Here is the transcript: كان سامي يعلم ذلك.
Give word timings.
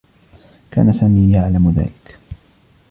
كان 0.71 0.93
سامي 0.93 1.31
يعلم 1.33 1.71
ذلك. 1.77 2.19